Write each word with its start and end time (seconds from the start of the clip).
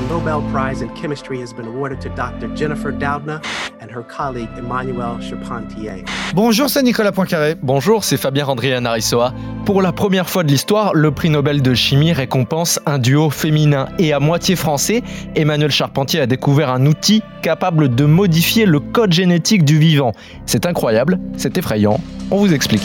The 0.00 0.08
Nobel 0.08 0.42
Prize 0.50 0.82
in 0.82 0.88
Chemistry 0.94 1.40
has 1.40 1.52
been 1.52 1.66
awarded 1.66 2.00
to 2.02 2.08
Dr. 2.10 2.48
Jennifer 2.54 2.90
Doudna 2.90 3.42
and 3.80 3.90
her 3.90 4.02
colleague 4.02 4.48
Emmanuel 4.56 5.20
Charpentier. 5.20 6.04
Bonjour, 6.34 6.70
c'est 6.70 6.82
Nicolas 6.82 7.12
Poincaré. 7.12 7.56
Bonjour, 7.60 8.02
c'est 8.02 8.16
Fabien 8.16 8.46
Randrian 8.46 8.84
Arissoa. 8.84 9.34
Pour 9.66 9.82
la 9.82 9.92
première 9.92 10.30
fois 10.30 10.42
de 10.42 10.48
l'histoire, 10.48 10.94
le 10.94 11.10
prix 11.10 11.28
Nobel 11.28 11.60
de 11.60 11.74
chimie 11.74 12.12
récompense 12.12 12.80
un 12.86 12.98
duo 12.98 13.28
féminin 13.28 13.88
et 13.98 14.12
à 14.14 14.20
moitié 14.20 14.56
français. 14.56 15.02
Emmanuel 15.34 15.70
Charpentier 15.70 16.20
a 16.20 16.26
découvert 16.26 16.70
un 16.70 16.86
outil 16.86 17.22
capable 17.42 17.94
de 17.94 18.04
modifier 18.06 18.64
le 18.64 18.80
code 18.80 19.12
génétique 19.12 19.64
du 19.64 19.78
vivant. 19.78 20.12
C'est 20.46 20.64
incroyable, 20.64 21.18
c'est 21.36 21.58
effrayant. 21.58 22.00
On 22.30 22.38
vous 22.38 22.54
explique. 22.54 22.82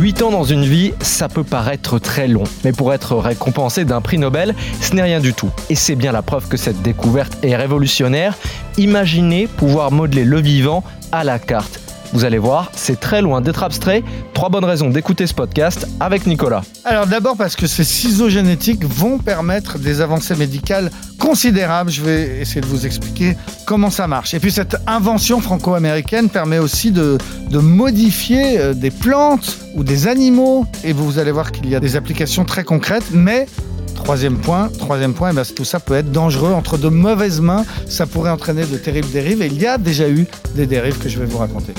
Huit 0.00 0.22
ans 0.22 0.30
dans 0.30 0.44
une 0.44 0.64
vie, 0.64 0.94
ça 1.02 1.28
peut 1.28 1.44
paraître 1.44 1.98
très 1.98 2.26
long, 2.26 2.44
mais 2.64 2.72
pour 2.72 2.94
être 2.94 3.16
récompensé 3.16 3.84
d'un 3.84 4.00
prix 4.00 4.16
Nobel, 4.16 4.54
ce 4.80 4.94
n'est 4.94 5.02
rien 5.02 5.20
du 5.20 5.34
tout. 5.34 5.50
Et 5.68 5.74
c'est 5.74 5.94
bien 5.94 6.10
la 6.10 6.22
preuve 6.22 6.48
que 6.48 6.56
cette 6.56 6.80
découverte 6.80 7.36
est 7.44 7.54
révolutionnaire. 7.54 8.34
Imaginez 8.78 9.46
pouvoir 9.46 9.92
modeler 9.92 10.24
le 10.24 10.40
vivant 10.40 10.82
à 11.12 11.22
la 11.22 11.38
carte. 11.38 11.80
Vous 12.14 12.24
allez 12.24 12.38
voir, 12.38 12.72
c'est 12.74 12.98
très 12.98 13.20
loin 13.20 13.42
d'être 13.42 13.62
abstrait. 13.62 14.02
Trois 14.32 14.48
bonnes 14.48 14.64
raisons 14.64 14.88
d'écouter 14.88 15.26
ce 15.26 15.34
podcast 15.34 15.86
avec 16.00 16.26
Nicolas. 16.26 16.62
Alors 16.86 17.06
d'abord 17.06 17.36
parce 17.36 17.54
que 17.54 17.66
ces 17.66 17.84
ciseaux 17.84 18.30
génétiques 18.30 18.84
vont 18.86 19.18
permettre 19.18 19.78
des 19.78 20.00
avancées 20.00 20.34
médicales 20.34 20.90
considérables. 21.30 21.92
Je 21.92 22.02
vais 22.02 22.40
essayer 22.40 22.60
de 22.60 22.66
vous 22.66 22.86
expliquer 22.86 23.36
comment 23.64 23.90
ça 23.90 24.08
marche. 24.08 24.34
Et 24.34 24.40
puis 24.40 24.50
cette 24.50 24.76
invention 24.88 25.40
franco-américaine 25.40 26.28
permet 26.28 26.58
aussi 26.58 26.90
de, 26.90 27.18
de 27.50 27.58
modifier 27.58 28.58
euh, 28.58 28.74
des 28.74 28.90
plantes 28.90 29.58
ou 29.76 29.84
des 29.84 30.08
animaux. 30.08 30.66
Et 30.82 30.92
vous 30.92 31.20
allez 31.20 31.30
voir 31.30 31.52
qu'il 31.52 31.68
y 31.68 31.76
a 31.76 31.80
des 31.80 31.94
applications 31.94 32.44
très 32.44 32.64
concrètes, 32.64 33.10
mais 33.12 33.46
Troisième 33.94 34.38
point, 34.38 34.70
troisième 34.78 35.12
point, 35.12 35.30
eh 35.30 35.34
ben, 35.34 35.44
tout 35.44 35.66
ça 35.66 35.78
peut 35.78 35.94
être 35.94 36.10
dangereux. 36.10 36.52
Entre 36.52 36.78
de 36.78 36.88
mauvaises 36.88 37.40
mains, 37.40 37.64
ça 37.86 38.06
pourrait 38.06 38.30
entraîner 38.30 38.64
de 38.64 38.78
terribles 38.78 39.10
dérives. 39.10 39.42
Et 39.42 39.46
il 39.46 39.60
y 39.60 39.66
a 39.66 39.76
déjà 39.76 40.08
eu 40.08 40.26
des 40.56 40.66
dérives 40.66 40.98
que 40.98 41.08
je 41.10 41.18
vais 41.20 41.26
vous 41.26 41.36
raconter. 41.36 41.74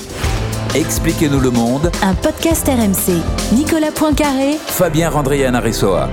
Expliquez-nous 0.74 1.40
le 1.40 1.50
monde. 1.50 1.90
Un 2.00 2.14
podcast 2.14 2.66
RMC. 2.68 3.20
Nicolas 3.54 3.90
Poincaré. 3.90 4.52
Fabien 4.66 5.10
Randrian 5.10 5.52
Aressoa. 5.54 6.08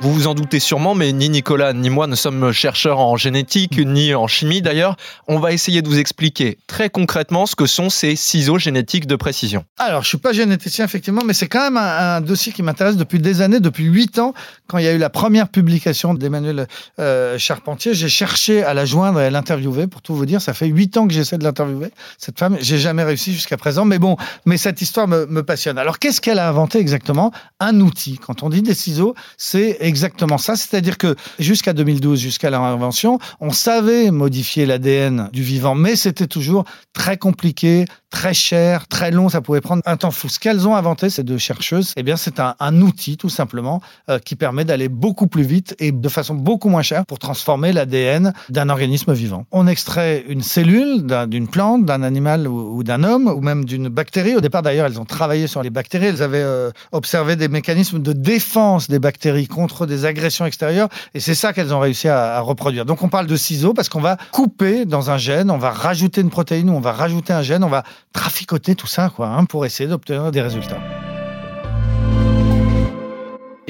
Vous 0.00 0.12
vous 0.12 0.28
en 0.28 0.34
doutez 0.34 0.60
sûrement, 0.60 0.94
mais 0.94 1.12
ni 1.12 1.28
Nicolas 1.28 1.72
ni 1.72 1.90
moi 1.90 2.06
ne 2.06 2.14
sommes 2.14 2.52
chercheurs 2.52 3.00
en 3.00 3.16
génétique, 3.16 3.78
ni 3.84 4.14
en 4.14 4.28
chimie 4.28 4.62
d'ailleurs. 4.62 4.96
On 5.26 5.40
va 5.40 5.52
essayer 5.52 5.82
de 5.82 5.88
vous 5.88 5.98
expliquer 5.98 6.56
très 6.68 6.88
concrètement 6.88 7.46
ce 7.46 7.56
que 7.56 7.66
sont 7.66 7.90
ces 7.90 8.14
ciseaux 8.14 8.58
génétiques 8.58 9.08
de 9.08 9.16
précision. 9.16 9.64
Alors, 9.76 10.04
je 10.04 10.08
suis 10.08 10.18
pas 10.18 10.32
généticien 10.32 10.84
effectivement, 10.84 11.22
mais 11.26 11.34
c'est 11.34 11.48
quand 11.48 11.64
même 11.64 11.76
un, 11.76 12.20
dossier 12.20 12.52
qui 12.52 12.62
m'intéresse 12.62 12.96
depuis 12.96 13.18
des 13.18 13.40
années, 13.40 13.58
depuis 13.58 13.86
huit 13.86 14.20
ans, 14.20 14.34
quand 14.68 14.78
il 14.78 14.84
y 14.84 14.88
a 14.88 14.92
eu 14.92 14.98
la 14.98 15.10
première 15.10 15.48
publication 15.48 16.14
d'Emmanuel 16.14 16.68
euh, 17.00 17.36
Charpentier. 17.36 17.92
J'ai 17.94 18.08
cherché 18.08 18.62
à 18.62 18.74
la 18.74 18.84
joindre 18.84 19.20
et 19.20 19.24
à 19.24 19.30
l'interviewer. 19.30 19.88
Pour 19.88 20.00
tout 20.00 20.14
vous 20.14 20.26
dire, 20.26 20.40
ça 20.40 20.54
fait 20.54 20.68
huit 20.68 20.96
ans 20.96 21.08
que 21.08 21.12
j'essaie 21.12 21.38
de 21.38 21.44
l'interviewer. 21.44 21.90
Cette 22.18 22.38
femme, 22.38 22.56
j'ai 22.60 22.78
jamais 22.78 23.02
réussi 23.02 23.32
jusqu'à 23.32 23.56
présent, 23.56 23.84
mais 23.84 23.98
bon, 23.98 24.16
mais 24.46 24.58
cette 24.58 24.80
histoire 24.80 25.08
me 25.08 25.40
passionne. 25.40 25.76
Alors, 25.76 25.98
qu'est-ce 25.98 26.20
qu'elle 26.20 26.38
a 26.38 26.48
inventé 26.48 26.78
exactement? 26.78 27.32
Un 27.58 27.80
outil. 27.80 28.18
Quand 28.24 28.44
on 28.44 28.48
dit 28.48 28.62
des 28.62 28.74
ciseaux, 28.74 29.16
c'est 29.36 29.87
exactement 29.88 30.38
ça. 30.38 30.54
C'est-à-dire 30.54 30.98
que 30.98 31.16
jusqu'à 31.38 31.72
2012, 31.72 32.20
jusqu'à 32.20 32.50
leur 32.50 32.62
invention, 32.62 33.18
on 33.40 33.50
savait 33.50 34.10
modifier 34.10 34.66
l'ADN 34.66 35.30
du 35.32 35.42
vivant, 35.42 35.74
mais 35.74 35.96
c'était 35.96 36.26
toujours 36.26 36.64
très 36.92 37.16
compliqué, 37.16 37.86
très 38.10 38.34
cher, 38.34 38.86
très 38.86 39.10
long. 39.10 39.28
Ça 39.28 39.40
pouvait 39.40 39.60
prendre 39.60 39.82
un 39.86 39.96
temps 39.96 40.10
fou. 40.10 40.28
Ce 40.28 40.38
qu'elles 40.38 40.68
ont 40.68 40.76
inventé, 40.76 41.10
ces 41.10 41.24
deux 41.24 41.38
chercheuses, 41.38 41.92
eh 41.96 42.02
bien, 42.02 42.16
c'est 42.16 42.40
un, 42.40 42.80
outil, 42.80 43.16
tout 43.16 43.28
simplement, 43.28 43.80
euh, 44.08 44.18
qui 44.18 44.36
permet 44.36 44.64
d'aller 44.64 44.88
beaucoup 44.88 45.26
plus 45.26 45.42
vite 45.42 45.74
et 45.78 45.90
de 45.90 46.08
façon 46.08 46.34
beaucoup 46.34 46.68
moins 46.68 46.82
chère 46.82 47.06
pour 47.06 47.18
transformer 47.18 47.72
l'ADN 47.72 48.32
d'un 48.50 48.68
organisme 48.68 49.12
vivant. 49.12 49.46
On 49.50 49.66
extrait 49.66 50.24
une 50.28 50.42
cellule 50.42 51.04
d'une 51.28 51.48
plante, 51.48 51.84
d'un 51.84 52.02
animal 52.02 52.46
ou, 52.46 52.76
ou 52.76 52.84
d'un 52.84 53.02
homme, 53.02 53.26
ou 53.26 53.40
même 53.40 53.64
d'une 53.64 53.88
bactérie. 53.88 54.36
Au 54.36 54.40
départ, 54.40 54.62
d'ailleurs, 54.62 54.86
elles 54.86 55.00
ont 55.00 55.04
travaillé 55.04 55.46
sur 55.46 55.62
les 55.62 55.70
bactéries. 55.70 56.06
Elles 56.06 56.22
avaient 56.22 56.42
euh, 56.42 56.70
observé 56.92 57.36
des 57.36 57.48
mécanismes 57.48 58.00
de 58.00 58.12
défense 58.12 58.88
des 58.88 58.98
bactéries 58.98 59.48
contre 59.48 59.77
des 59.86 60.04
agressions 60.04 60.46
extérieures. 60.46 60.88
Et 61.14 61.20
c'est 61.20 61.34
ça 61.34 61.52
qu'elles 61.52 61.74
ont 61.74 61.80
réussi 61.80 62.08
à, 62.08 62.40
reproduire. 62.40 62.84
Donc 62.84 63.02
on 63.02 63.08
parle 63.08 63.26
de 63.26 63.36
ciseaux 63.36 63.74
parce 63.74 63.88
qu'on 63.88 64.00
va 64.00 64.16
couper 64.32 64.84
dans 64.84 65.10
un 65.10 65.18
gène, 65.18 65.50
on 65.50 65.58
va 65.58 65.70
rajouter 65.70 66.20
une 66.20 66.30
protéine 66.30 66.70
ou 66.70 66.74
on 66.74 66.80
va 66.80 66.92
rajouter 66.92 67.32
un 67.32 67.42
gène, 67.42 67.64
on 67.64 67.68
va 67.68 67.82
traficoter 68.12 68.74
tout 68.74 68.86
ça 68.86 69.10
quoi, 69.14 69.28
hein, 69.28 69.44
pour 69.44 69.66
essayer 69.66 69.88
d'obtenir 69.88 70.30
des 70.30 70.42
résultats. 70.42 70.78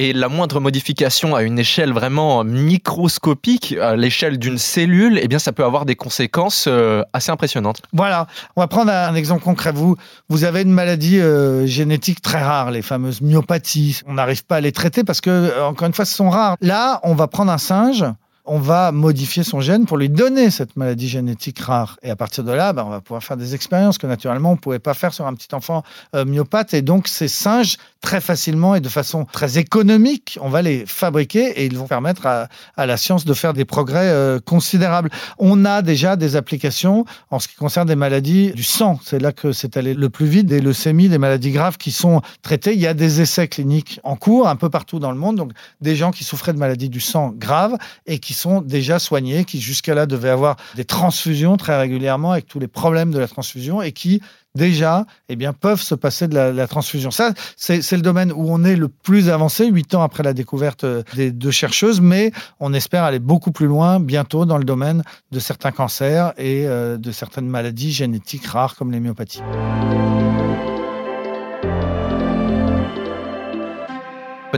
Et 0.01 0.13
la 0.13 0.29
moindre 0.29 0.61
modification 0.61 1.35
à 1.35 1.43
une 1.43 1.59
échelle 1.59 1.93
vraiment 1.93 2.45
microscopique, 2.45 3.75
à 3.83 3.97
l'échelle 3.97 4.39
d'une 4.39 4.57
cellule, 4.57 5.19
eh 5.21 5.27
bien, 5.27 5.41
ça 5.41 5.51
peut 5.51 5.65
avoir 5.65 5.87
des 5.87 5.97
conséquences 5.97 6.67
euh, 6.69 7.03
assez 7.13 7.33
impressionnantes. 7.33 7.83
Voilà, 7.93 8.29
on 8.55 8.61
va 8.61 8.69
prendre 8.69 8.93
un 8.93 9.17
exemple 9.17 9.43
concret. 9.43 9.73
Vous, 9.73 9.97
vous 10.29 10.45
avez 10.45 10.63
une 10.63 10.71
maladie 10.71 11.19
euh, 11.19 11.67
génétique 11.67 12.23
très 12.23 12.41
rare, 12.41 12.71
les 12.71 12.81
fameuses 12.81 13.21
myopathies. 13.23 14.03
On 14.07 14.15
n'arrive 14.15 14.45
pas 14.45 14.59
à 14.59 14.61
les 14.61 14.71
traiter 14.71 15.03
parce 15.03 15.21
que, 15.21 15.61
encore 15.65 15.89
une 15.89 15.95
fois, 15.95 16.05
ce 16.05 16.15
sont 16.15 16.31
rares. 16.31 16.57
Là, 16.61 17.01
on 17.03 17.17
va 17.17 17.27
prendre 17.27 17.51
un 17.51 17.59
singe 17.59 18.05
on 18.49 18.59
va 18.59 18.93
modifier 18.93 19.45
son 19.45 19.61
gène 19.61 19.85
pour 19.85 19.99
lui 19.99 20.09
donner 20.09 20.51
cette 20.51 20.77
maladie 20.77 21.09
génétique 21.09 21.59
rare. 21.61 21.99
Et 22.03 22.11
à 22.11 22.17
partir 22.17 22.45
de 22.45 22.53
là, 22.53 22.73
ben, 22.73 22.85
on 22.85 22.91
va 22.91 23.01
pouvoir 23.01 23.23
faire 23.23 23.37
des 23.37 23.55
expériences 23.55 23.99
que 23.99 24.07
naturellement 24.07 24.51
on 24.51 24.55
ne 24.55 24.59
pouvait 24.59 24.79
pas 24.79 24.95
faire 24.95 25.13
sur 25.13 25.27
un 25.27 25.35
petit 25.35 25.55
enfant 25.55 25.83
euh, 26.17 26.25
myopathe. 26.25 26.73
Et 26.75 26.83
donc 26.83 27.09
ces 27.09 27.29
singes, 27.29 27.77
très 28.01 28.21
facilement 28.21 28.75
et 28.75 28.81
de 28.81 28.89
façon 28.89 29.27
très 29.27 29.59
économique, 29.59 30.39
on 30.41 30.49
va 30.49 30.63
les 30.63 30.87
fabriquer 30.87 31.61
et 31.61 31.67
ils 31.67 31.77
vont 31.77 31.87
permettre 31.87 32.27
à, 32.27 32.49
à 32.77 32.87
la 32.87 32.97
science 32.97 33.25
de 33.25 33.35
faire 33.35 33.53
des 33.53 33.67
progrès 33.67 34.09
euh, 34.09 34.41
considérables. 34.41 35.11
On 35.39 35.65
a 35.65 35.83
déjà 35.83 36.17
des 36.17 36.35
applications 36.35 37.05
en 37.31 37.39
ce 37.39 37.49
qui 37.49 37.57
concerne 37.57 37.87
des 37.87 37.97
maladies 37.97 38.53
du 38.53 38.63
sang. 38.63 38.99
C'est 39.05 39.19
là 39.19 39.33
que 39.33 39.53
c'est 39.53 39.77
allé 39.77 39.93
le 39.93 40.09
plus 40.09 40.27
vite, 40.27 40.47
des 40.47 40.61
leucémies, 40.61 41.09
des 41.09 41.19
maladies 41.19 41.51
graves 41.51 41.77
qui 41.77 41.91
sont 41.91 42.23
traitées. 42.43 42.73
Il 42.73 42.81
y 42.81 42.87
a 42.87 42.95
des 42.95 43.21
essais 43.21 43.49
cliniques 43.49 44.01
en 44.05 44.17
cours 44.17 44.49
un 44.49 44.57
peu 44.57 44.71
partout 44.71 44.99
dans 44.99 45.13
le 45.13 45.19
monde. 45.19 45.37
Donc 45.37 45.53
des 45.83 45.97
gens 45.97 46.13
qui 46.13 46.25
souffraient 46.25 46.55
de 46.55 46.59
maladies 46.59 46.89
du 46.89 47.01
sang 47.01 47.35
graves 47.37 47.77
et 48.07 48.19
qui 48.19 48.38
sont 48.39 48.61
déjà 48.61 48.99
soignés, 48.99 49.45
qui 49.45 49.61
jusqu'à 49.61 49.95
là 49.95 50.07
devaient 50.07 50.31
avoir 50.31 50.57
des 50.77 50.85
transfusions 50.85 51.57
très 51.57 51.79
régulièrement 51.79 52.33
avec 52.33 52.47
tous 52.47 52.59
les 52.59 52.69
problèmes 52.69 53.11
de 53.11 53.19
la 53.19 53.29
transfusion 53.29 53.83
et 53.83 53.93
qui 53.93 54.23
déjà 54.55 55.07
eh 55.29 55.37
bien, 55.37 55.53
peuvent 55.53 55.81
se 55.81 55.95
passer 55.95 56.29
de 56.29 56.35
la, 56.35 56.67
transfusion. 56.67 57.11
Ça, 57.11 57.33
c'est 57.57 57.93
le 57.93 58.03
domaine 58.03 58.33
où 58.33 58.47
on 58.49 58.65
est 58.65 58.77
le 58.77 58.89
plus 58.89 59.31
avancé, 59.31 59.67
huit 59.67 59.95
ans 59.95 60.03
après 60.03 60.23
la 60.23 60.35
découverte 60.35 60.85
des 61.15 61.31
deux 61.31 61.51
chercheuses, 61.51 62.01
mais 62.01 62.33
on 62.61 62.75
espère 62.75 63.05
aller 63.05 63.21
beaucoup 63.21 63.53
plus 63.53 63.67
loin 63.67 64.01
bientôt 64.01 64.45
dans 64.45 64.59
le 64.59 64.65
domaine 64.65 65.03
de 65.31 65.39
certains 65.39 65.71
cancers 65.71 66.33
et 66.37 66.67
euh, 66.67 66.99
de 66.99 67.13
certaines 67.13 67.49
maladies 67.49 67.93
génétiques 67.93 68.47
rares 68.47 68.75
comme 68.75 68.91
les 68.91 69.01
myopathies. 69.01 69.43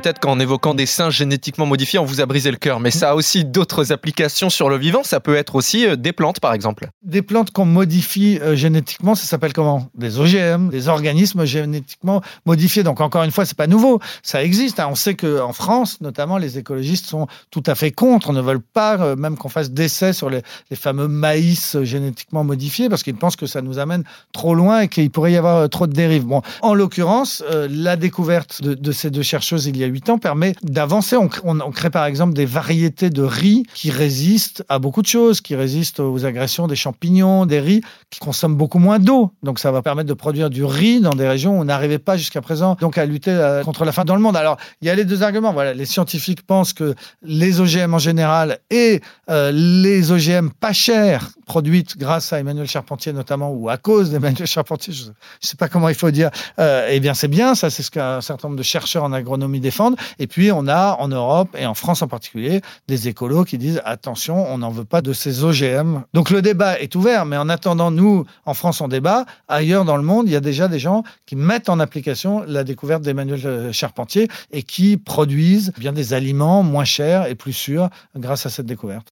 Peut-être 0.01 0.19
qu'en 0.19 0.41
évoquant 0.41 0.73
des 0.73 0.87
singes 0.87 1.17
génétiquement 1.17 1.67
modifiés, 1.67 1.99
on 1.99 2.07
vous 2.07 2.23
a 2.23 2.27
brisé 2.27 2.51
le 2.51 2.57
cœur, 2.57 2.81
mais 2.81 2.91
ça 2.91 3.11
a 3.11 3.15
aussi 3.15 3.45
d'autres 3.45 3.93
applications 3.93 4.49
sur 4.49 4.71
le 4.71 4.79
vivant. 4.79 5.03
Ça 5.03 5.21
peut 5.21 5.35
être 5.35 5.57
aussi 5.57 5.87
euh, 5.87 5.95
des 5.95 6.15
plantes, 6.15 6.41
par 6.41 6.55
exemple. 6.55 6.89
Des 7.03 7.21
plantes 7.21 7.51
qu'on 7.51 7.67
modifie 7.67 8.39
euh, 8.41 8.57
génétiquement, 8.57 9.15
ça 9.15 9.27
s'appelle 9.27 9.53
comment? 9.53 9.91
Des 9.95 10.19
OGM, 10.19 10.71
des 10.71 10.89
organismes 10.89 11.45
génétiquement 11.45 12.23
modifiés. 12.47 12.83
Donc 12.83 13.03
encore 13.03 13.25
une 13.25 13.31
fois, 13.31 13.45
c'est 13.45 13.59
pas 13.59 13.67
nouveau, 13.67 14.01
ça 14.23 14.43
existe. 14.43 14.81
Hein. 14.81 14.89
On 14.91 14.95
sait 14.95 15.13
que 15.13 15.39
en 15.43 15.53
France, 15.53 16.01
notamment, 16.01 16.39
les 16.39 16.57
écologistes 16.57 17.05
sont 17.05 17.27
tout 17.51 17.63
à 17.67 17.75
fait 17.75 17.91
contre, 17.91 18.33
ne 18.33 18.41
veulent 18.41 18.63
pas 18.63 18.99
euh, 18.99 19.17
même 19.17 19.37
qu'on 19.37 19.51
fasse 19.51 19.71
d'essais 19.71 20.15
sur 20.15 20.31
les, 20.31 20.41
les, 20.71 20.77
fameux 20.77 21.09
maïs 21.09 21.77
génétiquement 21.83 22.43
modifiés, 22.43 22.89
parce 22.89 23.03
qu'ils 23.03 23.17
pensent 23.17 23.37
que 23.37 23.47
ça 23.47 23.61
nous 23.61 23.79
amène 23.79 24.05
trop 24.33 24.55
loin 24.55 24.81
et 24.81 24.89
qu'il 24.89 25.11
pourrait 25.11 25.33
y 25.33 25.37
avoir 25.37 25.69
trop 25.69 25.87
de 25.87 25.93
dérives. 25.93 26.25
Bon, 26.25 26.41
en 26.63 26.73
l'occurrence, 26.73 27.45
la 27.69 27.97
découverte 27.97 28.63
de, 28.63 28.73
de, 28.73 28.93
ces 28.93 29.11
deux 29.11 29.21
chercheuses 29.21 29.67
il 29.67 29.77
y 29.77 29.85
a 29.85 29.90
8 29.91 30.11
ans 30.11 30.19
permet 30.19 30.55
d'avancer. 30.63 31.17
On, 31.17 31.27
cr- 31.27 31.41
on- 31.45 31.61
on 31.61 31.71
crée 31.71 31.91
par 31.91 32.07
exemple 32.07 32.33
des 32.35 32.47
variétés 32.47 33.11
de 33.11 33.23
riz 33.23 33.65
qui 33.75 33.91
résistent 33.91 34.65
à 34.69 34.79
beaucoup 34.79 35.03
de 35.03 35.07
choses, 35.07 35.41
qui 35.41 35.55
résistent 35.57 36.01
aux 36.01 36.25
agressions 36.25 36.67
des 36.67 36.77
champignons, 36.77 37.47
des 37.47 37.61
riz 37.61 37.83
qui 38.11 38.21
consomment 38.21 38.57
beaucoup 38.57 38.79
moins 38.79 38.99
d'eau. 38.99 39.33
Donc 39.43 39.59
ça 39.59 39.71
va 39.73 39.83
permettre 39.83 40.09
de 40.09 40.15
produire 40.15 40.51
du 40.51 40.65
riz 40.65 41.01
dans 41.01 41.11
des 41.11 41.29
régions 41.29 41.59
où 41.59 41.61
on 41.61 41.65
n'arrivait 41.65 41.99
pas 41.99 42.17
jusqu'à 42.17 42.41
présent 42.41 42.77
donc 42.81 42.97
à 42.99 43.05
lutter 43.07 43.31
euh, 43.31 43.63
contre 43.65 43.85
la 43.85 43.93
faim 43.93 44.05
dans 44.05 44.15
le 44.17 44.21
monde. 44.23 44.37
Alors 44.37 44.57
il 44.81 44.87
y 44.89 44.91
a 44.91 44.95
les 44.95 45.05
deux 45.05 45.23
arguments. 45.23 45.53
Voilà, 45.53 45.75
les 45.75 45.87
scientifiques 45.87 46.43
pensent 46.47 46.73
que 46.73 46.95
les 47.23 47.61
OGM 47.61 47.95
en 47.95 47.99
général 47.99 48.59
et 48.71 49.01
euh, 49.31 49.51
les 49.53 50.13
OGM 50.13 50.51
pas 50.59 50.73
chers 50.73 51.31
produites 51.47 51.97
grâce 51.99 52.33
à 52.33 52.39
Emmanuel 52.41 52.67
Charpentier 52.69 53.13
notamment 53.13 53.51
ou 53.51 53.69
à 53.69 53.77
cause 53.77 54.11
d'Emmanuel 54.11 54.47
Charpentier, 54.47 54.93
je 54.93 55.05
ne 55.07 55.13
sais 55.41 55.57
pas 55.57 55.69
comment 55.69 55.89
il 55.89 55.95
faut 55.95 56.11
dire, 56.11 56.31
euh, 56.59 56.89
eh 56.91 57.01
bien 57.01 57.15
c'est 57.15 57.29
bien, 57.29 57.55
ça 57.55 57.71
c'est 57.71 57.83
ce 57.83 57.91
qu'un 57.91 58.21
certain 58.21 58.49
nombre 58.49 58.59
de 58.59 58.63
chercheurs 58.63 59.05
en 59.05 59.13
agronomie 59.13 59.61
défendent. 59.61 59.80
Et 60.19 60.27
puis 60.27 60.53
on 60.53 60.69
a 60.69 60.97
en 60.99 61.09
Europe 61.09 61.57
et 61.59 61.67
en 61.67 61.75
France 61.75 62.03
en 62.03 62.09
particulier 62.09 62.61
des 62.89 63.09
écolos 63.09 63.45
qui 63.45 63.59
disent 63.59 63.81
attention, 63.85 64.47
on 64.53 64.59
n'en 64.59 64.71
veut 64.71 64.85
pas 64.85 65.01
de 65.01 65.13
ces 65.13 65.45
OGM. 65.45 66.03
Donc 66.15 66.31
le 66.31 66.43
débat 66.43 66.79
est 66.81 66.95
ouvert, 66.95 67.25
mais 67.27 67.37
en 67.37 67.49
attendant, 67.49 67.91
nous, 67.91 68.25
en 68.45 68.55
France, 68.55 68.81
on 68.81 68.89
débat. 68.89 69.25
Ailleurs 69.49 69.85
dans 69.85 69.97
le 69.97 70.03
monde, 70.03 70.27
il 70.27 70.33
y 70.33 70.37
a 70.37 70.41
déjà 70.41 70.69
des 70.69 70.79
gens 70.79 71.03
qui 71.27 71.37
mettent 71.37 71.69
en 71.69 71.81
application 71.81 72.45
la 72.47 72.65
découverte 72.65 73.03
d'Emmanuel 73.03 73.41
euh, 73.45 73.73
Charpentier 73.73 74.29
et 74.53 74.63
qui 74.63 74.97
produisent 74.97 75.73
bien 75.79 75.93
des 75.93 76.15
aliments 76.15 76.63
moins 76.63 76.85
chers 76.85 77.27
et 77.27 77.35
plus 77.35 77.53
sûrs 77.53 77.89
grâce 78.17 78.47
à 78.47 78.51
cette 78.51 78.67
découverte. 78.67 79.09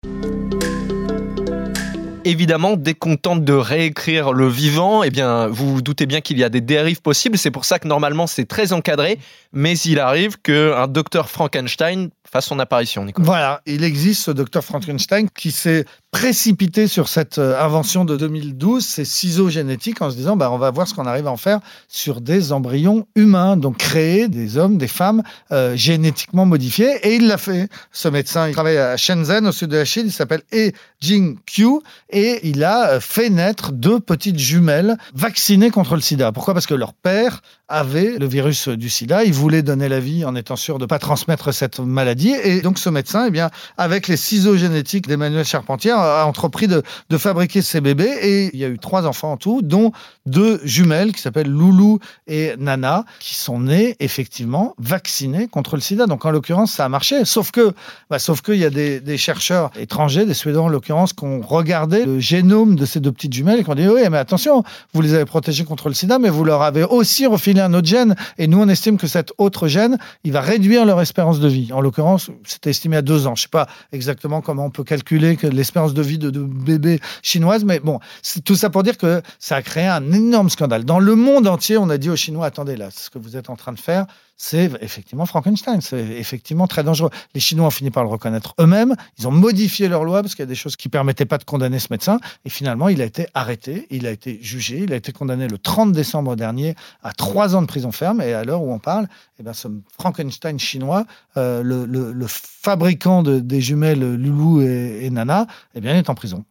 Évidemment, 2.28 2.76
dès 2.76 2.96
qu'on 2.96 3.18
tente 3.18 3.46
de 3.46 3.54
réécrire 3.54 4.34
le 4.34 4.48
vivant, 4.48 5.04
eh 5.04 5.12
bien, 5.12 5.46
vous 5.46 5.76
vous 5.76 5.82
doutez 5.84 6.08
bien 6.08 6.22
qu'il 6.22 6.40
y 6.40 6.44
a 6.44 6.50
des 6.50 6.60
dérives 6.60 7.04
possibles. 7.04 7.38
C'est 7.38 7.52
pour 7.52 7.66
ça 7.66 7.78
que 7.78 7.88
normalement, 7.88 8.26
c'est 8.26 8.46
très 8.46 8.74
encadré. 8.74 9.20
Mais 9.54 9.78
il 9.78 10.00
arrive 10.00 10.38
qu'un 10.42 10.88
docteur 10.88 11.30
Frankenstein 11.30 12.10
fasse 12.30 12.48
son 12.48 12.60
apparition, 12.60 13.06
Nicolas. 13.06 13.26
Voilà, 13.26 13.62
il 13.66 13.84
existe 13.84 14.24
ce 14.24 14.32
docteur 14.32 14.64
Frankenstein 14.64 15.30
qui 15.30 15.52
s'est 15.52 15.86
précipité 16.12 16.88
sur 16.88 17.08
cette 17.08 17.38
euh, 17.38 17.62
invention 17.62 18.06
de 18.06 18.18
2012, 18.18 18.86
ces 18.86 19.06
ciseaux 19.06 19.50
génétiques, 19.50 20.02
en 20.02 20.10
se 20.10 20.16
disant 20.16 20.36
bah, 20.36 20.50
on 20.52 20.58
va 20.58 20.72
voir 20.72 20.88
ce 20.88 20.94
qu'on 20.94 21.06
arrive 21.06 21.28
à 21.28 21.32
en 21.32 21.38
faire 21.38 21.60
sur 21.88 22.22
des 22.22 22.52
embryons 22.52 23.08
humains, 23.16 23.56
donc 23.56 23.78
créer 23.78 24.28
des 24.28 24.58
hommes, 24.58 24.78
des 24.78 24.88
femmes 24.88 25.24
euh, 25.52 25.76
génétiquement 25.76 26.46
modifiés. 26.46 26.98
Et 27.04 27.16
il 27.16 27.28
l'a 27.28 27.38
fait. 27.38 27.70
Ce 27.92 28.08
médecin, 28.08 28.48
il 28.48 28.54
travaille 28.54 28.78
à 28.78 28.98
Shenzhen, 28.98 29.46
au 29.48 29.52
sud 29.52 29.70
de 29.70 29.78
la 29.78 29.86
Chine, 29.86 30.08
il 30.08 30.12
s'appelle 30.12 30.42
E. 30.54 30.72
Jing 31.00 31.38
Q, 31.46 31.82
et 32.16 32.48
il 32.48 32.64
a 32.64 33.02
fait 33.02 33.30
naître 33.30 33.74
deux 33.74 34.00
petites 34.00 34.40
jumelles 34.40 34.98
vaccinées 35.14 35.70
contre 35.70 35.96
le 35.96 36.02
sida. 36.02 36.32
Pourquoi? 36.32 36.54
Parce 36.54 36.66
que 36.66 36.74
leur 36.74 36.94
père 36.94 37.42
avait 37.68 38.18
le 38.20 38.28
virus 38.28 38.68
du 38.68 38.90
sida, 38.90 39.24
il 39.24 39.34
voulait 39.34 39.64
donner 39.64 39.90
la 39.90 40.00
vie 40.00 40.24
en 40.24 40.36
étant 40.36 40.56
sûr 40.56 40.78
de 40.78 40.84
ne 40.84 40.88
pas 40.88 41.00
transmettre 41.00 41.52
cette 41.52 41.80
maladie. 41.80 42.34
Et 42.44 42.62
donc 42.62 42.78
ce 42.78 42.90
médecin, 42.90 43.26
eh 43.28 43.32
bien, 43.32 43.50
avec 43.78 44.08
les 44.08 44.18
ciseaux 44.18 44.56
génétiques 44.56 45.08
d'Emmanuel 45.08 45.46
Charpentier, 45.46 45.92
a 45.92 46.26
entrepris 46.26 46.68
de, 46.68 46.84
fabriquer 47.18 47.62
ces 47.62 47.82
bébés. 47.82 48.12
Et 48.22 48.50
il 48.54 48.60
y 48.60 48.66
a 48.66 48.68
eu 48.68 48.78
trois 48.78 49.08
enfants 49.08 49.32
en 49.32 49.38
tout, 49.38 49.62
dont 49.64 49.92
deux 50.28 50.60
jumelles 50.64 51.12
qui 51.12 51.22
s'appellent 51.22 51.50
Loulou 51.50 52.00
et 52.28 52.54
Nana, 52.60 53.04
qui 53.20 53.36
sont 53.36 53.60
nées 53.60 53.96
effectivement 54.00 54.76
vaccinées 54.78 55.48
contre 55.48 55.76
le 55.76 55.82
sida. 55.82 56.06
Donc 56.06 56.26
en 56.26 56.32
l'occurrence, 56.32 56.72
ça 56.72 56.86
a 56.86 56.90
marché. 56.90 57.26
Sauf 57.26 57.50
que, 57.50 57.74
bah, 58.12 58.20
sauf 58.20 58.42
qu'il 58.42 58.58
y 58.58 58.66
a 58.66 58.70
des, 58.70 59.00
des 59.00 59.18
chercheurs 59.18 59.72
étrangers, 59.80 60.26
des 60.26 60.36
Suédois 60.36 60.64
en 60.64 60.70
l'occurrence, 60.70 61.14
qui 61.14 61.24
ont 61.24 61.42
regardé 61.42 62.06
le 62.06 62.20
génome 62.20 62.76
de 62.76 62.86
ces 62.86 63.00
deux 63.00 63.12
petites 63.12 63.34
jumelles 63.34 63.62
et 63.62 63.64
qui 63.64 63.70
ont 63.72 63.76
dit 63.76 63.88
oui, 63.88 64.02
mais 64.12 64.20
attention, 64.20 64.64
vous 64.94 65.02
les 65.02 65.16
avez 65.16 65.26
protégées 65.26 65.64
contre 65.64 65.88
le 65.88 65.96
sida, 65.96 66.20
mais 66.20 66.30
vous 66.30 66.44
leur 66.44 66.62
avez 66.62 66.84
aussi 66.84 67.26
refilé 67.26 67.55
un 67.62 67.74
autre 67.74 67.88
gène. 67.88 68.16
Et 68.38 68.48
nous, 68.48 68.62
on 68.62 68.68
estime 68.68 68.98
que 68.98 69.08
cet 69.08 69.34
autre 69.38 69.68
gène, 69.68 69.98
il 70.24 70.32
va 70.32 70.42
réduire 70.42 70.86
leur 70.86 71.02
espérance 71.02 71.40
de 71.40 71.48
vie. 71.48 71.72
En 71.74 71.82
l'occurrence, 71.82 72.30
c'était 72.46 72.70
estimé 72.70 72.98
à 72.98 73.02
deux 73.02 73.28
ans. 73.28 73.36
Je 73.36 73.44
sais 73.44 73.48
pas 73.48 73.68
exactement 73.92 74.42
comment 74.42 74.66
on 74.66 74.72
peut 74.72 74.84
calculer 74.84 75.36
que 75.36 75.48
l'espérance 75.48 75.94
de 75.94 76.02
vie 76.02 76.18
de, 76.18 76.30
de 76.30 76.42
bébés 76.42 77.00
chinoises, 77.22 77.64
mais 77.64 77.80
bon, 77.80 78.00
c'est 78.22 78.44
tout 78.44 78.56
ça 78.56 78.70
pour 78.70 78.84
dire 78.84 78.98
que 78.98 79.22
ça 79.40 79.58
a 79.58 79.62
créé 79.62 79.88
un 79.88 80.12
énorme 80.12 80.50
scandale. 80.50 80.86
Dans 80.86 81.00
le 81.00 81.16
monde 81.16 81.48
entier, 81.48 81.78
on 81.78 81.90
a 81.90 81.98
dit 81.98 82.10
aux 82.10 82.16
Chinois, 82.16 82.46
attendez 82.46 82.76
là, 82.76 82.90
ce 82.92 83.10
que 83.10 83.20
vous 83.20 83.38
êtes 83.38 83.50
en 83.50 83.56
train 83.56 83.74
de 83.74 83.80
faire, 83.80 84.06
c'est 84.38 84.70
effectivement 84.82 85.26
Frankenstein, 85.26 85.80
c'est 85.80 86.00
effectivement 86.00 86.68
très 86.68 86.84
dangereux. 86.84 87.10
Les 87.34 87.40
Chinois 87.40 87.68
ont 87.68 87.72
fini 87.72 87.90
par 87.90 88.04
le 88.04 88.10
reconnaître 88.10 88.54
eux-mêmes, 88.60 88.96
ils 89.18 89.28
ont 89.28 89.32
modifié 89.32 89.88
leur 89.88 90.04
loi 90.04 90.22
parce 90.22 90.36
qu'il 90.36 90.44
y 90.44 90.48
a 90.48 90.48
des 90.48 90.56
choses 90.56 90.76
qui 90.76 90.90
permettaient 90.90 91.26
pas 91.26 91.38
de 91.38 91.46
condamner 91.46 91.80
ce 91.80 91.88
médecin, 91.92 92.20
et 92.44 92.50
finalement 92.50 92.90
il 92.90 93.02
a 93.02 93.06
été 93.06 93.28
arrêté, 93.34 93.88
il 93.92 94.06
a 94.08 94.12
été 94.12 94.40
jugé, 94.42 94.80
il 94.80 94.92
a 94.92 94.98
été 94.98 95.14
condamné 95.14 95.48
le 95.48 95.58
30 95.58 95.94
décembre 95.94 96.36
dernier 96.36 96.76
à 97.02 97.14
trois 97.14 97.45
ans 97.54 97.62
de 97.62 97.68
prison 97.68 97.92
ferme, 97.92 98.22
et 98.22 98.34
à 98.34 98.44
l'heure 98.44 98.64
où 98.64 98.72
on 98.74 98.80
parle, 98.80 99.08
eh 99.40 99.44
ben, 99.44 99.54
ce 99.54 99.68
Frankenstein 100.00 100.58
chinois, 100.58 101.06
euh, 101.38 101.62
le, 101.62 102.26
fabricant 102.28 103.22
de- 103.22 103.40
des 103.40 103.62
jumelles 103.62 104.16
Loulou 104.16 104.62
et, 104.62 105.02
et 105.06 105.10
Nana, 105.12 105.46
eh 105.76 105.82
bien, 105.82 105.96
est 105.96 106.10
en 106.10 106.16
prison. 106.16 106.46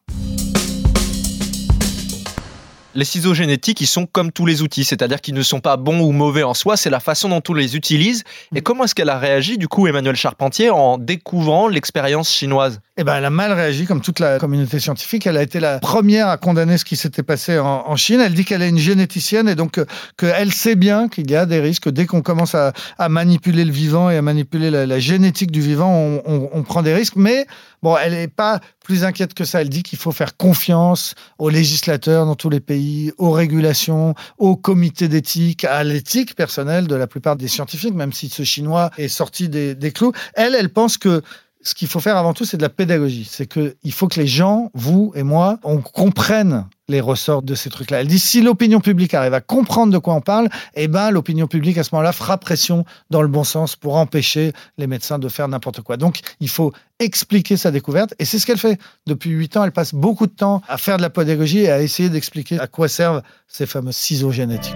Les 2.94 3.04
ciseaux 3.04 3.34
génétiques, 3.34 3.80
ils 3.80 3.86
sont 3.86 4.06
comme 4.06 4.30
tous 4.30 4.46
les 4.46 4.62
outils, 4.62 4.84
c'est-à-dire 4.84 5.20
qu'ils 5.20 5.34
ne 5.34 5.42
sont 5.42 5.60
pas 5.60 5.76
bons 5.76 6.00
ou 6.00 6.12
mauvais 6.12 6.42
en 6.44 6.54
soi, 6.54 6.76
c'est 6.76 6.90
la 6.90 7.00
façon 7.00 7.28
dont 7.28 7.42
on 7.48 7.54
les 7.54 7.74
utilise. 7.76 8.22
Et 8.54 8.60
comment 8.60 8.84
est-ce 8.84 8.94
qu'elle 8.94 9.10
a 9.10 9.18
réagi, 9.18 9.58
du 9.58 9.66
coup, 9.68 9.86
Emmanuel 9.86 10.14
Charpentier, 10.16 10.70
en 10.70 10.98
découvrant 10.98 11.66
l'expérience 11.68 12.30
chinoise? 12.30 12.80
Eh 12.96 13.02
ben, 13.02 13.16
elle 13.16 13.24
a 13.24 13.30
mal 13.30 13.52
réagi, 13.52 13.86
comme 13.86 14.00
toute 14.00 14.20
la 14.20 14.38
communauté 14.38 14.78
scientifique. 14.78 15.26
Elle 15.26 15.36
a 15.36 15.42
été 15.42 15.58
la 15.58 15.80
première 15.80 16.28
à 16.28 16.36
condamner 16.36 16.78
ce 16.78 16.84
qui 16.84 16.94
s'était 16.94 17.24
passé 17.24 17.58
en, 17.58 17.84
en 17.86 17.96
Chine. 17.96 18.20
Elle 18.20 18.34
dit 18.34 18.44
qu'elle 18.44 18.62
est 18.62 18.68
une 18.68 18.78
généticienne 18.78 19.48
et 19.48 19.56
donc 19.56 19.78
euh, 19.78 19.84
qu'elle 20.16 20.52
sait 20.52 20.76
bien 20.76 21.08
qu'il 21.08 21.28
y 21.28 21.34
a 21.34 21.44
des 21.46 21.58
risques. 21.58 21.88
Dès 21.90 22.06
qu'on 22.06 22.22
commence 22.22 22.54
à, 22.54 22.72
à 22.98 23.08
manipuler 23.08 23.64
le 23.64 23.72
vivant 23.72 24.10
et 24.10 24.16
à 24.16 24.22
manipuler 24.22 24.70
la, 24.70 24.86
la 24.86 24.98
génétique 25.00 25.50
du 25.50 25.60
vivant, 25.60 25.90
on, 25.92 26.22
on- 26.24 26.50
on 26.52 26.62
prend 26.62 26.82
des 26.82 26.94
risques. 26.94 27.16
Mais 27.16 27.46
bon, 27.84 27.98
elle 27.98 28.14
n'est 28.14 28.28
pas 28.28 28.60
plus 28.82 29.04
inquiète 29.04 29.34
que 29.34 29.44
ça. 29.44 29.60
Elle 29.60 29.68
dit 29.68 29.82
qu'il 29.82 29.98
faut 29.98 30.10
faire 30.10 30.36
confiance 30.38 31.14
aux 31.38 31.50
législateurs 31.50 32.24
dans 32.24 32.34
tous 32.34 32.48
les 32.48 32.60
pays, 32.60 33.12
aux 33.18 33.30
régulations, 33.30 34.14
aux 34.38 34.56
comités 34.56 35.06
d'éthique, 35.06 35.64
à 35.64 35.84
l'éthique 35.84 36.34
personnelle 36.34 36.86
de 36.86 36.94
la 36.94 37.06
plupart 37.06 37.36
des 37.36 37.46
scientifiques, 37.46 37.94
même 37.94 38.14
si 38.14 38.30
ce 38.30 38.42
chinois 38.42 38.90
est 38.96 39.08
sorti 39.08 39.50
des, 39.50 39.74
des 39.74 39.92
clous. 39.92 40.12
Elle, 40.32 40.54
elle 40.54 40.70
pense 40.70 40.96
que 40.96 41.22
ce 41.60 41.74
qu'il 41.74 41.88
faut 41.88 42.00
faire 42.00 42.16
avant 42.16 42.32
tout, 42.32 42.46
c'est 42.46 42.56
de 42.56 42.62
la 42.62 42.70
pédagogie. 42.70 43.28
C'est 43.30 43.46
qu'il 43.46 43.92
faut 43.92 44.08
que 44.08 44.18
les 44.18 44.26
gens, 44.26 44.70
vous 44.72 45.12
et 45.14 45.22
moi, 45.22 45.58
on 45.62 45.82
comprenne 45.82 46.66
les 46.88 47.00
ressorts 47.00 47.42
de 47.42 47.54
ces 47.54 47.70
trucs-là. 47.70 48.00
Elle 48.00 48.08
dit 48.08 48.18
si 48.18 48.42
l'opinion 48.42 48.80
publique 48.80 49.14
arrive 49.14 49.34
à 49.34 49.40
comprendre 49.40 49.92
de 49.92 49.98
quoi 49.98 50.14
on 50.14 50.20
parle, 50.20 50.48
eh 50.74 50.88
ben 50.88 51.10
l'opinion 51.10 51.46
publique 51.46 51.78
à 51.78 51.84
ce 51.84 51.90
moment-là 51.92 52.12
fera 52.12 52.38
pression 52.38 52.84
dans 53.10 53.22
le 53.22 53.28
bon 53.28 53.44
sens 53.44 53.76
pour 53.76 53.96
empêcher 53.96 54.52
les 54.78 54.86
médecins 54.86 55.18
de 55.18 55.28
faire 55.28 55.48
n'importe 55.48 55.80
quoi. 55.80 55.96
Donc 55.96 56.20
il 56.40 56.48
faut 56.48 56.72
expliquer 56.98 57.56
sa 57.56 57.70
découverte 57.70 58.14
et 58.18 58.24
c'est 58.24 58.38
ce 58.38 58.46
qu'elle 58.46 58.58
fait 58.58 58.78
depuis 59.06 59.30
huit 59.30 59.56
ans. 59.56 59.64
Elle 59.64 59.72
passe 59.72 59.94
beaucoup 59.94 60.26
de 60.26 60.32
temps 60.32 60.62
à 60.68 60.78
faire 60.78 60.96
de 60.96 61.02
la 61.02 61.10
pédagogie 61.10 61.60
et 61.60 61.70
à 61.70 61.80
essayer 61.80 62.10
d'expliquer 62.10 62.58
à 62.58 62.66
quoi 62.66 62.88
servent 62.88 63.22
ces 63.48 63.66
fameux 63.66 63.92
ciseaux 63.92 64.30
génétiques. 64.30 64.74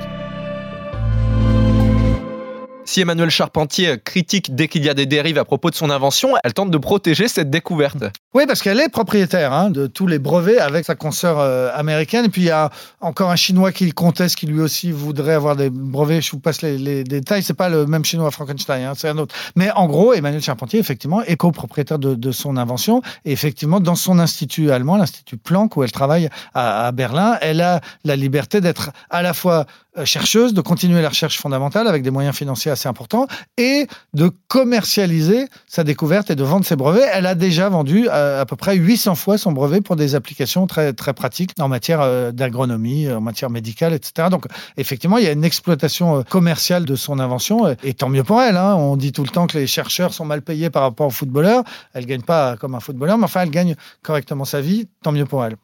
Si 2.89 3.03
Emmanuel 3.03 3.29
Charpentier 3.29 3.99
critique 4.03 4.55
dès 4.55 4.67
qu'il 4.67 4.83
y 4.83 4.89
a 4.89 4.95
des 4.95 5.05
dérives 5.05 5.37
à 5.37 5.45
propos 5.45 5.69
de 5.69 5.75
son 5.75 5.91
invention, 5.91 6.37
elle 6.43 6.55
tente 6.55 6.71
de 6.71 6.79
protéger 6.79 7.29
cette 7.29 7.51
découverte. 7.51 8.03
Oui, 8.35 8.45
parce 8.47 8.61
qu'elle 8.61 8.79
est 8.79 8.91
propriétaire 8.91 9.55
hein, 9.55 9.71
de 9.71 9.87
tous 9.87 10.07
les 10.07 10.19
brevets 10.19 10.59
avec 10.59 10.85
sa 10.85 10.95
consoeur 10.95 11.39
euh, 11.39 11.71
américaine. 11.75 12.27
Et 12.27 12.29
puis 12.29 12.43
il 12.43 12.49
y 12.49 12.51
a 12.51 12.69
encore 13.01 13.31
un 13.31 13.37
Chinois 13.37 13.73
qui 13.73 13.91
conteste, 13.93 14.37
qui 14.37 14.45
lui 14.45 14.61
aussi 14.61 14.93
voudrait 14.93 15.33
avoir 15.33 15.57
des 15.57 15.71
brevets. 15.71 16.21
Je 16.21 16.33
vous 16.33 16.39
passe 16.39 16.61
les, 16.61 16.77
les 16.77 17.05
détails. 17.05 17.43
C'est 17.43 17.55
pas 17.55 17.71
le 17.71 17.87
même 17.87 18.05
Chinois 18.05 18.31
Frankenstein, 18.31 18.85
hein, 18.85 18.93
c'est 18.95 19.09
un 19.09 19.17
autre. 19.17 19.35
Mais 19.57 19.71
en 19.71 19.87
gros, 19.87 20.13
Emmanuel 20.13 20.43
Charpentier, 20.43 20.79
effectivement, 20.79 21.23
est 21.23 21.37
copropriétaire 21.37 21.99
de, 21.99 22.31
son 22.31 22.59
invention. 22.59 23.01
Et 23.25 23.33
effectivement, 23.33 23.81
dans 23.81 23.95
son 23.95 24.19
institut 24.19 24.71
allemand, 24.73 24.99
l'institut 24.99 25.39
Planck, 25.39 25.79
où 25.79 25.83
elle 25.83 25.93
travaille 25.93 26.29
à, 26.53 26.87
à 26.87 26.93
Berlin, 26.93 27.39
elle 27.41 27.63
a 27.63 27.81
la 28.05 28.15
liberté 28.15 28.61
d'être 28.61 28.91
à 29.09 29.23
la 29.23 29.33
fois 29.33 29.65
euh, 29.99 30.05
chercheuse, 30.05 30.55
de 30.55 30.61
continuer 30.61 31.03
la 31.03 31.09
recherche 31.09 31.39
fondamentale 31.39 31.89
avec 31.89 32.03
des 32.03 32.11
moyens 32.11 32.37
financiers 32.37 32.71
assez 32.71 32.89
importants 32.89 33.27
et 33.57 33.87
de 34.15 34.31
commercialiser 34.47 35.47
sa 35.67 35.83
découverte 35.83 36.31
et 36.31 36.37
de 36.37 36.45
vendre 36.45 36.65
ses 36.65 36.77
brevets. 36.77 37.09
Elle 37.13 37.27
a 37.27 37.35
déjà 37.35 37.69
vendu 37.69 38.09
euh, 38.19 38.41
à 38.43 38.47
peu 38.47 38.57
près 38.57 38.77
800 38.77 39.15
fois 39.15 39.39
son 39.39 39.53
brevet 39.53 39.81
pour 39.81 39.97
des 39.97 40.15
applications 40.15 40.67
très, 40.67 40.93
très 40.93 41.15
pratiques 41.15 41.53
en 41.59 41.69
matière 41.69 42.01
euh, 42.01 42.33
d'agronomie, 42.33 43.11
en 43.11 43.21
matière 43.21 43.51
médicale, 43.51 43.93
etc. 43.95 44.29
Donc, 44.31 44.47
effectivement, 44.77 45.19
il 45.19 45.25
y 45.25 45.29
a 45.29 45.33
une 45.33 45.45
exploitation 45.45 46.19
euh, 46.19 46.23
commerciale 46.23 46.85
de 46.85 46.97
son 46.97 47.19
invention 47.19 47.75
et 47.83 47.95
tant 47.95 48.09
mieux 48.09 48.25
pour 48.25 48.43
elle. 48.43 48.57
hein. 48.57 48.75
On 48.77 48.97
dit 48.97 49.13
tout 49.13 49.23
le 49.23 49.31
temps 49.31 49.47
que 49.47 49.59
les 49.59 49.67
chercheurs 49.67 50.13
sont 50.13 50.25
mal 50.25 50.43
payés 50.43 50.71
par 50.71 50.83
rapport 50.83 51.07
aux 51.07 51.11
footballeurs. 51.11 51.65
Elle 51.95 52.07
gagne 52.07 52.23
pas 52.23 52.57
comme 52.57 52.75
un 52.75 52.81
footballeur, 52.81 53.19
mais 53.19 53.25
enfin, 53.25 53.43
elle 53.43 53.51
gagne 53.51 53.75
correctement 54.03 54.45
sa 54.45 54.61
vie. 54.61 54.89
Tant 55.03 55.13
mieux 55.13 55.27
pour 55.27 55.45
elle. 55.45 55.57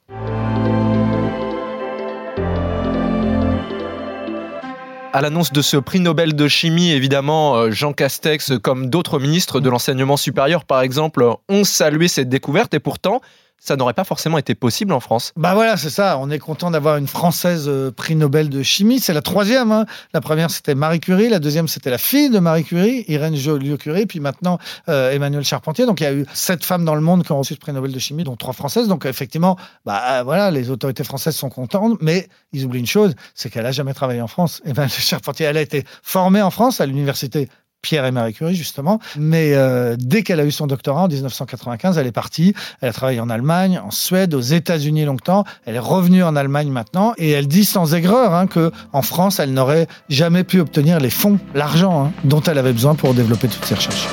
À 5.14 5.21
l'annonce 5.21 5.52
de 5.52 5.62
ce 5.62 5.76
prix 5.76 6.00
Nobel 6.00 6.35
de 6.35 6.49
chimie, 6.49 6.90
évidemment, 6.90 7.54
euh, 7.54 7.71
Jean 7.71 7.92
Castex, 7.92 8.54
comme 8.61 8.90
d'autres 8.90 9.21
ministres 9.21 9.61
de 9.61 9.71
l'enseignement 9.71 10.16
supérieur, 10.16 10.64
par 10.64 10.80
exemple, 10.80 11.25
ont 11.49 11.62
salué 11.62 12.09
cette 12.09 12.28
découverte. 12.28 12.75
Et 12.75 12.80
pourtant, 12.80 13.21
ça 13.64 13.76
n'aurait 13.76 13.94
pas 13.94 14.04
forcément 14.04 14.37
été 14.37 14.54
possible 14.54 14.92
en 14.92 15.00
France. 15.00 15.33
Bah 15.37 15.54
voilà, 15.54 15.78
c'est 15.78 15.90
ça. 15.90 16.18
On 16.21 16.30
est 16.30 16.38
content 16.38 16.71
d'avoir 16.71 16.99
une 16.99 17.06
Française 17.06 17.64
euh, 17.66 17.90
prix 17.90 18.14
Nobel 18.14 18.50
de 18.50 18.62
chimie. 18.62 19.00
C'est 19.00 19.14
la 19.14 19.23
troisième. 19.23 19.73
hein. 19.73 19.87
La 20.12 20.21
première, 20.21 20.50
c'était 20.50 20.75
Marie 20.75 21.00
Curie. 21.00 21.30
La 21.30 21.38
deuxième, 21.38 21.66
c'était 21.66 21.90
la 21.90 21.97
fille 21.97 22.28
de 22.28 22.38
Marie 22.38 22.64
Curie, 22.64 23.06
Irène 23.09 23.35
Joliot-Curie. 23.35 24.04
Puis 24.04 24.21
maintenant, 24.21 24.59
euh, 24.90 25.12
Emmanuel 25.12 25.44
Charpentier. 25.44 25.87
Donc 25.87 26.00
il 26.00 26.04
y 26.04 26.06
a 26.06 26.12
eu 26.12 26.26
sept 26.35 26.62
femmes 26.62 26.85
dans 26.85 26.94
le 26.94 27.00
monde 27.00 27.25
qui 27.25 27.33
ont 27.33 27.38
reçu 27.38 27.54
ce 27.54 27.59
prix 27.59 27.73
Nobel 27.73 27.92
de 27.92 27.99
chimie, 27.99 28.23
dont 28.25 28.37
trois 28.37 28.52
françaises. 28.52 28.87
Donc 28.87 29.06
effectivement, 29.06 29.56
bah 29.87 30.02
euh, 30.21 30.23
voilà, 30.25 30.50
les 30.50 30.68
autorités 30.68 31.04
françaises 31.04 31.35
sont 31.37 31.49
contentes. 31.49 31.99
Mais 32.02 32.28
ils 32.52 32.66
oublient 32.66 32.80
une 32.80 32.87
chose, 32.87 33.14
c'est 33.35 33.49
qu'elle 33.49 33.66
a 33.66 33.73
jamais 33.73 33.94
travaillé 33.94 34.21
en 34.21 34.28
France. 34.28 34.61
Emmanuel 34.66 34.90
Charpentier, 34.90 35.47
elle 35.47 35.56
a 35.56 35.62
été 35.62 35.85
formée 36.02 36.42
en 36.42 36.50
France 36.50 36.83
à 36.83 36.87
l'université 36.87 37.49
Pierre 37.85 38.07
et 38.07 38.11
Marie 38.11 38.33
Curie, 38.33 38.57
justement. 38.57 38.99
Mais 39.17 39.53
euh, 39.53 39.95
dès 39.99 40.23
qu'elle 40.23 40.41
a 40.41 40.45
eu 40.45 40.50
son 40.50 40.67
doctorat 40.67 41.03
en 41.03 41.09
1995, 41.09 41.99
elle 41.99 42.07
est 42.07 42.12
partie. 42.12 42.55
Elle 42.81 42.88
a 42.88 42.93
travaillé 42.93 43.21
en 43.21 43.29
Allemagne, 43.29 43.79
en 43.85 43.91
Suède, 43.91 44.35
aux 44.35 44.41
États-Unis 44.41 45.05
longtemps. 45.05 45.45
Elle 45.67 45.76
est 45.76 45.81
revenue 45.81 46.25
en 46.25 46.35
Allemagne 46.35 46.71
maintenant 46.71 47.12
et 47.19 47.31
elle 47.31 47.47
dit 47.47 47.67
sans 47.67 47.95
aigreur 47.95 48.35
hein, 48.35 48.47
que 48.47 48.73
en 48.93 49.03
France, 49.03 49.38
elle 49.38 49.53
n'aurait 49.53 49.87
jamais 50.09 50.45
pu 50.45 50.61
obtenir 50.61 50.99
les 50.99 51.11
fonds, 51.11 51.38
l'argent 51.55 52.07
hein, 52.07 52.12
dont 52.25 52.41
elle 52.41 52.59
avait 52.59 52.73
besoin 52.73 52.95
pour 52.95 53.12
développer 53.12 53.49
toutes 53.49 53.67
ses 53.67 53.75
recherches. 53.75 54.09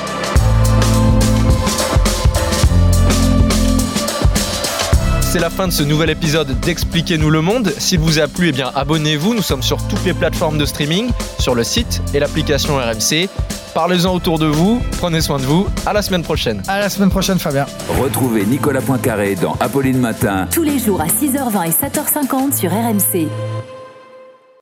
C'est 5.32 5.38
la 5.38 5.48
fin 5.48 5.66
de 5.66 5.72
ce 5.72 5.82
nouvel 5.82 6.10
épisode 6.10 6.60
d'Expliquez-nous 6.60 7.30
le 7.30 7.40
monde. 7.40 7.72
S'il 7.78 8.00
vous 8.00 8.18
a 8.18 8.28
plu, 8.28 8.50
eh 8.50 8.52
bien 8.52 8.70
abonnez-vous. 8.74 9.32
Nous 9.32 9.40
sommes 9.40 9.62
sur 9.62 9.78
toutes 9.88 10.04
les 10.04 10.12
plateformes 10.12 10.58
de 10.58 10.66
streaming, 10.66 11.08
sur 11.38 11.54
le 11.54 11.64
site 11.64 12.02
et 12.12 12.18
l'application 12.18 12.76
RMC. 12.76 13.30
Parlez-en 13.74 14.14
autour 14.14 14.38
de 14.38 14.46
vous, 14.46 14.82
prenez 14.98 15.22
soin 15.22 15.38
de 15.38 15.44
vous. 15.44 15.66
À 15.86 15.94
la 15.94 16.02
semaine 16.02 16.22
prochaine. 16.22 16.62
À 16.68 16.78
la 16.78 16.90
semaine 16.90 17.08
prochaine, 17.08 17.38
Fabien. 17.38 17.64
Retrouvez 18.02 18.44
Nicolas 18.44 18.82
Poincaré 18.82 19.34
dans 19.34 19.56
Apolline 19.60 19.98
Matin. 19.98 20.46
Tous 20.50 20.62
les 20.62 20.78
jours 20.78 21.00
à 21.00 21.06
6h20 21.06 21.68
et 21.68 21.70
7h50 21.70 22.54
sur 22.54 22.70
RMC. 22.70 23.28